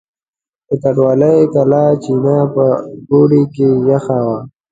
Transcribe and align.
د 0.67 0.69
کنډوالې 0.81 1.35
کلا 1.53 1.85
چینه 2.03 2.37
په 2.53 2.65
اوړي 3.11 3.43
کې 3.53 3.67
یخه 3.89 4.17
وه. 4.25 4.39